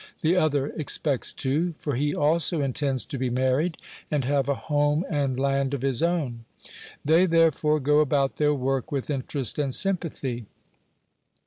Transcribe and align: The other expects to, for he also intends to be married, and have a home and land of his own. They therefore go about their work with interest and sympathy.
The 0.21 0.35
other 0.35 0.69
expects 0.69 1.31
to, 1.33 1.75
for 1.77 1.93
he 1.93 2.15
also 2.15 2.59
intends 2.63 3.05
to 3.05 3.19
be 3.19 3.29
married, 3.29 3.77
and 4.09 4.23
have 4.25 4.49
a 4.49 4.55
home 4.55 5.05
and 5.11 5.39
land 5.39 5.75
of 5.75 5.83
his 5.83 6.01
own. 6.01 6.45
They 7.05 7.27
therefore 7.27 7.79
go 7.79 7.99
about 7.99 8.37
their 8.37 8.55
work 8.55 8.91
with 8.91 9.11
interest 9.11 9.59
and 9.59 9.71
sympathy. 9.71 10.47